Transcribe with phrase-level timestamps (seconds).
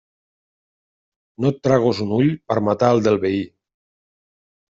[1.45, 3.45] No et treguis un ull per matar el del veí.